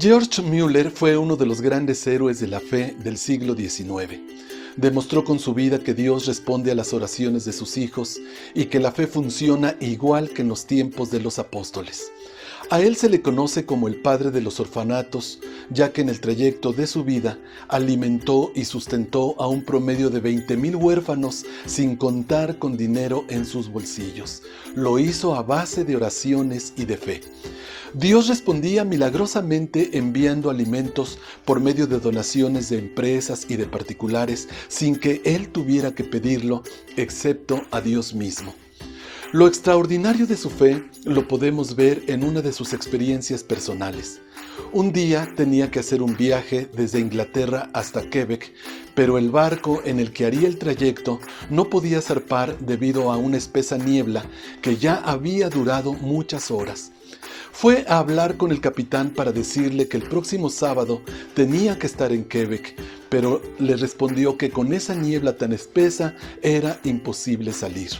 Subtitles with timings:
[0.00, 4.20] George Müller fue uno de los grandes héroes de la fe del siglo XIX.
[4.76, 8.20] Demostró con su vida que Dios responde a las oraciones de sus hijos
[8.54, 12.12] y que la fe funciona igual que en los tiempos de los apóstoles.
[12.70, 15.40] A él se le conoce como el padre de los orfanatos,
[15.70, 20.22] ya que en el trayecto de su vida alimentó y sustentó a un promedio de
[20.22, 24.42] 20.000 huérfanos sin contar con dinero en sus bolsillos.
[24.74, 27.22] Lo hizo a base de oraciones y de fe.
[27.94, 34.96] Dios respondía milagrosamente enviando alimentos por medio de donaciones de empresas y de particulares sin
[34.96, 36.62] que él tuviera que pedirlo,
[36.98, 38.54] excepto a Dios mismo.
[39.30, 44.22] Lo extraordinario de su fe lo podemos ver en una de sus experiencias personales.
[44.72, 48.54] Un día tenía que hacer un viaje desde Inglaterra hasta Quebec,
[48.94, 51.20] pero el barco en el que haría el trayecto
[51.50, 54.24] no podía zarpar debido a una espesa niebla
[54.62, 56.92] que ya había durado muchas horas.
[57.52, 61.02] Fue a hablar con el capitán para decirle que el próximo sábado
[61.34, 62.76] tenía que estar en Quebec,
[63.10, 67.90] pero le respondió que con esa niebla tan espesa era imposible salir.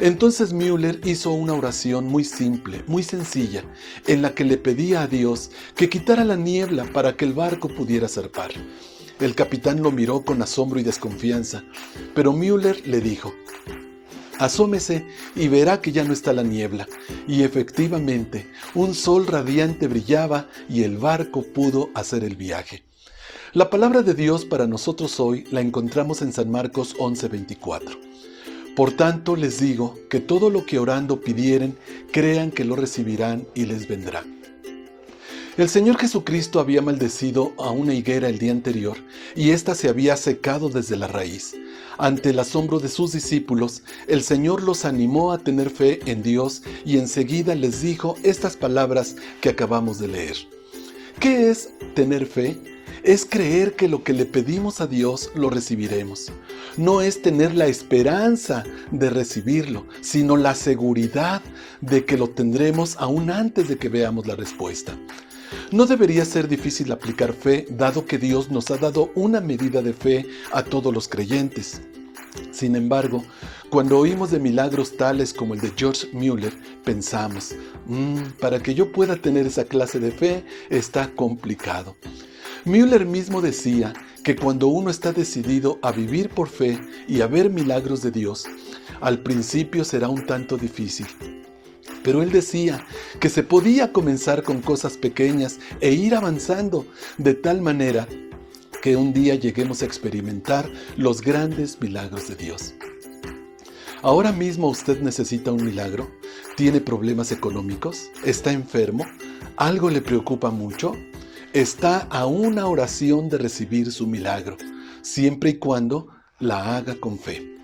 [0.00, 3.64] Entonces Müller hizo una oración muy simple, muy sencilla,
[4.06, 7.68] en la que le pedía a Dios que quitara la niebla para que el barco
[7.68, 8.52] pudiera zarpar.
[9.18, 11.64] El capitán lo miró con asombro y desconfianza,
[12.14, 13.34] pero Müller le dijo,
[14.38, 15.04] Asómese
[15.34, 16.86] y verá que ya no está la niebla.
[17.26, 22.84] Y efectivamente, un sol radiante brillaba y el barco pudo hacer el viaje.
[23.52, 28.07] La palabra de Dios para nosotros hoy la encontramos en San Marcos 11:24.
[28.78, 31.76] Por tanto les digo que todo lo que orando pidieren,
[32.12, 34.24] crean que lo recibirán y les vendrá.
[35.56, 38.96] El Señor Jesucristo había maldecido a una higuera el día anterior
[39.34, 41.56] y ésta se había secado desde la raíz.
[41.98, 46.62] Ante el asombro de sus discípulos, el Señor los animó a tener fe en Dios
[46.84, 50.36] y enseguida les dijo estas palabras que acabamos de leer.
[51.18, 52.77] ¿Qué es tener fe?
[53.02, 56.32] Es creer que lo que le pedimos a Dios lo recibiremos.
[56.76, 61.42] No es tener la esperanza de recibirlo, sino la seguridad
[61.80, 64.96] de que lo tendremos aún antes de que veamos la respuesta.
[65.70, 69.92] No debería ser difícil aplicar fe, dado que Dios nos ha dado una medida de
[69.92, 71.80] fe a todos los creyentes.
[72.52, 73.24] Sin embargo,
[73.70, 76.52] cuando oímos de milagros tales como el de George Mueller,
[76.84, 77.54] pensamos,
[77.86, 81.96] mm, para que yo pueda tener esa clase de fe está complicado.
[82.64, 83.92] Müller mismo decía
[84.24, 88.46] que cuando uno está decidido a vivir por fe y a ver milagros de Dios,
[89.00, 91.06] al principio será un tanto difícil.
[92.02, 92.84] Pero él decía
[93.20, 96.86] que se podía comenzar con cosas pequeñas e ir avanzando
[97.16, 98.06] de tal manera
[98.82, 102.74] que un día lleguemos a experimentar los grandes milagros de Dios.
[104.02, 106.08] Ahora mismo usted necesita un milagro,
[106.56, 109.04] tiene problemas económicos, está enfermo,
[109.56, 110.92] algo le preocupa mucho,
[111.52, 114.56] está a una oración de recibir su milagro,
[115.00, 117.56] siempre y cuando la haga con fe.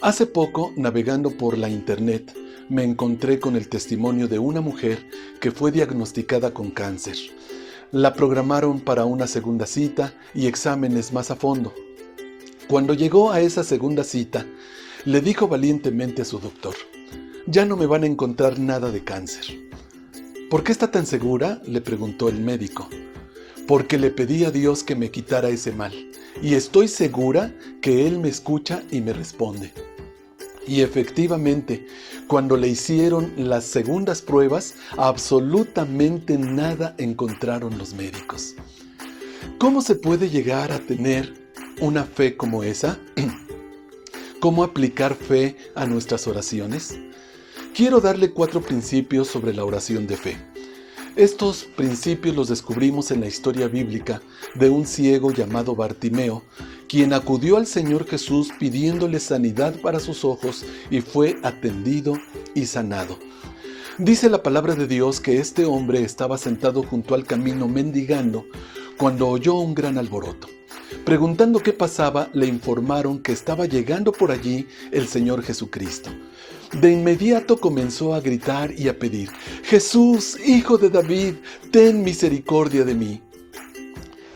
[0.00, 2.34] Hace poco, navegando por la internet,
[2.68, 5.08] me encontré con el testimonio de una mujer
[5.40, 7.16] que fue diagnosticada con cáncer.
[7.92, 11.72] La programaron para una segunda cita y exámenes más a fondo.
[12.68, 14.44] Cuando llegó a esa segunda cita,
[15.04, 16.74] le dijo valientemente a su doctor,
[17.46, 19.65] ya no me van a encontrar nada de cáncer.
[20.50, 21.60] ¿Por qué está tan segura?
[21.66, 22.88] le preguntó el médico.
[23.66, 25.92] Porque le pedí a Dios que me quitara ese mal,
[26.40, 27.52] y estoy segura
[27.82, 29.72] que Él me escucha y me responde.
[30.68, 31.88] Y efectivamente,
[32.28, 38.54] cuando le hicieron las segundas pruebas, absolutamente nada encontraron los médicos.
[39.58, 43.00] ¿Cómo se puede llegar a tener una fe como esa?
[44.40, 46.96] ¿Cómo aplicar fe a nuestras oraciones?
[47.76, 50.38] Quiero darle cuatro principios sobre la oración de fe.
[51.14, 54.22] Estos principios los descubrimos en la historia bíblica
[54.54, 56.42] de un ciego llamado Bartimeo,
[56.88, 62.18] quien acudió al Señor Jesús pidiéndole sanidad para sus ojos y fue atendido
[62.54, 63.18] y sanado.
[63.98, 68.46] Dice la palabra de Dios que este hombre estaba sentado junto al camino mendigando
[68.96, 70.48] cuando oyó un gran alboroto.
[71.04, 76.10] Preguntando qué pasaba, le informaron que estaba llegando por allí el Señor Jesucristo.
[76.72, 79.30] De inmediato comenzó a gritar y a pedir,
[79.62, 81.34] Jesús, hijo de David,
[81.70, 83.22] ten misericordia de mí.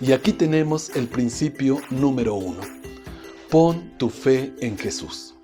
[0.00, 2.60] Y aquí tenemos el principio número uno.
[3.50, 5.34] Pon tu fe en Jesús.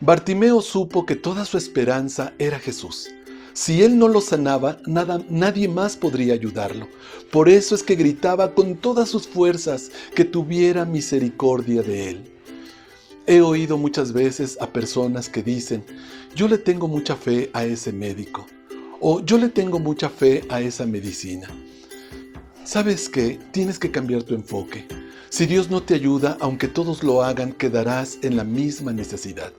[0.00, 3.10] Bartimeo supo que toda su esperanza era Jesús.
[3.52, 6.88] Si él no lo sanaba, nada, nadie más podría ayudarlo.
[7.30, 12.31] Por eso es que gritaba con todas sus fuerzas que tuviera misericordia de él.
[13.26, 15.84] He oído muchas veces a personas que dicen,
[16.34, 18.46] yo le tengo mucha fe a ese médico
[19.00, 21.48] o yo le tengo mucha fe a esa medicina.
[22.64, 23.38] ¿Sabes qué?
[23.52, 24.86] Tienes que cambiar tu enfoque.
[25.28, 29.52] Si Dios no te ayuda, aunque todos lo hagan, quedarás en la misma necesidad.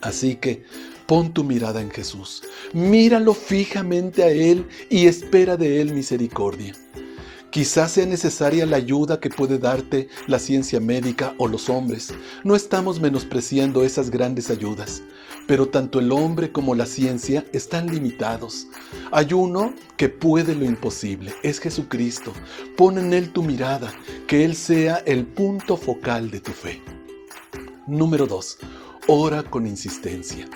[0.00, 0.62] Así que
[1.06, 2.42] pon tu mirada en Jesús.
[2.72, 6.74] Míralo fijamente a Él y espera de Él misericordia.
[7.52, 12.14] Quizás sea necesaria la ayuda que puede darte la ciencia médica o los hombres.
[12.44, 15.02] No estamos menospreciando esas grandes ayudas,
[15.46, 18.68] pero tanto el hombre como la ciencia están limitados.
[19.10, 22.32] Hay uno que puede lo imposible, es Jesucristo.
[22.74, 23.92] Pon en Él tu mirada,
[24.26, 26.80] que Él sea el punto focal de tu fe.
[27.86, 28.58] Número 2.
[29.08, 30.48] Ora con insistencia.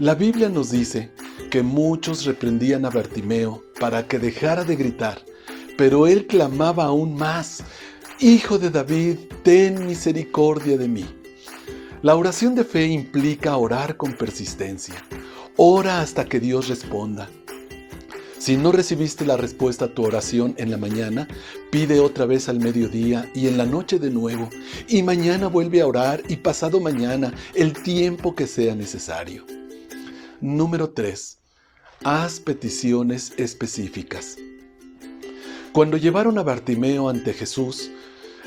[0.00, 1.12] La Biblia nos dice
[1.52, 5.25] que muchos reprendían a Bartimeo para que dejara de gritar
[5.76, 7.62] pero él clamaba aún más,
[8.18, 11.04] Hijo de David, ten misericordia de mí.
[12.00, 14.94] La oración de fe implica orar con persistencia.
[15.56, 17.28] Ora hasta que Dios responda.
[18.38, 21.28] Si no recibiste la respuesta a tu oración en la mañana,
[21.70, 24.48] pide otra vez al mediodía y en la noche de nuevo,
[24.88, 29.44] y mañana vuelve a orar y pasado mañana el tiempo que sea necesario.
[30.40, 31.38] Número 3.
[32.04, 34.38] Haz peticiones específicas.
[35.76, 37.90] Cuando llevaron a Bartimeo ante Jesús,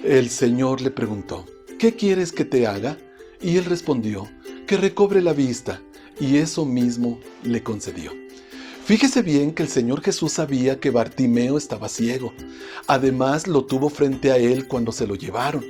[0.03, 1.45] el Señor le preguntó,
[1.77, 2.97] ¿qué quieres que te haga?
[3.39, 4.27] Y él respondió,
[4.65, 5.79] que recobre la vista,
[6.19, 8.13] y eso mismo le concedió.
[8.83, 12.33] Fíjese bien que el Señor Jesús sabía que Bartimeo estaba ciego.
[12.87, 15.63] Además lo tuvo frente a él cuando se lo llevaron.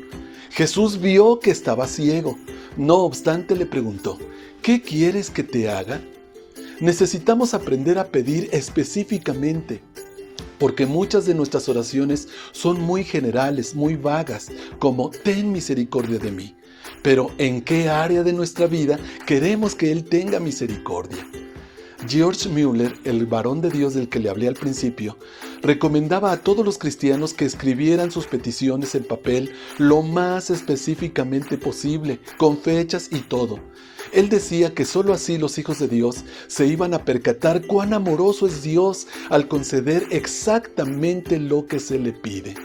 [0.51, 2.37] Jesús vio que estaba ciego.
[2.77, 4.17] No obstante le preguntó,
[4.61, 5.99] ¿qué quieres que te haga?
[6.79, 9.81] Necesitamos aprender a pedir específicamente
[10.59, 16.55] porque muchas de nuestras oraciones son muy generales, muy vagas, como ten misericordia de mí.
[17.01, 21.25] Pero ¿en qué área de nuestra vida queremos que Él tenga misericordia?
[22.07, 25.17] George Mueller, el varón de Dios del que le hablé al principio,
[25.61, 32.19] recomendaba a todos los cristianos que escribieran sus peticiones en papel lo más específicamente posible,
[32.37, 33.59] con fechas y todo.
[34.11, 38.47] Él decía que sólo así los hijos de Dios se iban a percatar cuán amoroso
[38.47, 42.55] es Dios al conceder exactamente lo que se le pide.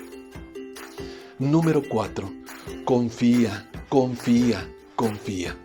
[1.38, 2.32] Número 4.
[2.85, 5.56] Confía, confía, confía.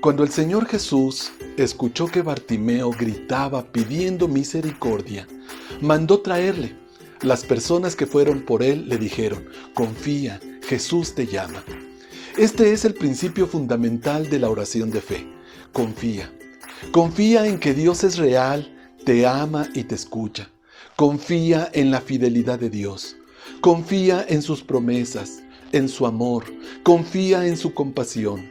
[0.00, 5.26] Cuando el Señor Jesús escuchó que Bartimeo gritaba pidiendo misericordia,
[5.82, 6.76] mandó traerle.
[7.22, 11.62] Las personas que fueron por él le dijeron, confía, Jesús te llama.
[12.36, 15.26] Este es el principio fundamental de la oración de fe.
[15.72, 16.32] Confía.
[16.90, 18.74] Confía en que Dios es real,
[19.04, 20.50] te ama y te escucha.
[20.96, 23.16] Confía en la fidelidad de Dios.
[23.60, 25.42] Confía en sus promesas,
[25.72, 26.44] en su amor.
[26.82, 28.50] Confía en su compasión.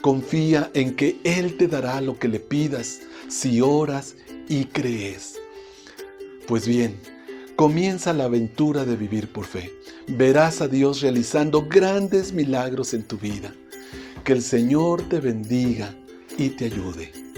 [0.00, 4.16] Confía en que Él te dará lo que le pidas si oras
[4.48, 5.39] y crees.
[6.50, 6.96] Pues bien,
[7.54, 9.70] comienza la aventura de vivir por fe.
[10.08, 13.54] Verás a Dios realizando grandes milagros en tu vida.
[14.24, 15.94] Que el Señor te bendiga
[16.36, 17.29] y te ayude.